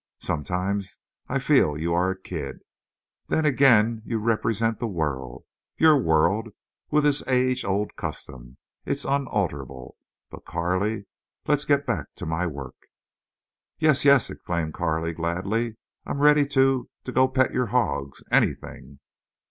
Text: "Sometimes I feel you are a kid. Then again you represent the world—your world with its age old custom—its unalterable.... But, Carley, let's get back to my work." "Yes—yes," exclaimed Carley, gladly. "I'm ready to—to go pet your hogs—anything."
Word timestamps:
"Sometimes 0.17 0.97
I 1.29 1.37
feel 1.37 1.77
you 1.77 1.93
are 1.93 2.09
a 2.09 2.19
kid. 2.19 2.61
Then 3.27 3.45
again 3.45 4.01
you 4.03 4.17
represent 4.17 4.79
the 4.79 4.87
world—your 4.87 5.95
world 5.95 6.47
with 6.89 7.05
its 7.05 7.21
age 7.27 7.63
old 7.63 7.95
custom—its 7.95 9.05
unalterable.... 9.05 9.97
But, 10.31 10.43
Carley, 10.43 11.05
let's 11.45 11.65
get 11.65 11.85
back 11.85 12.15
to 12.15 12.25
my 12.25 12.47
work." 12.47 12.87
"Yes—yes," 13.77 14.31
exclaimed 14.31 14.73
Carley, 14.73 15.13
gladly. 15.13 15.77
"I'm 16.03 16.17
ready 16.19 16.47
to—to 16.47 17.11
go 17.11 17.27
pet 17.27 17.53
your 17.53 17.67
hogs—anything." 17.67 18.97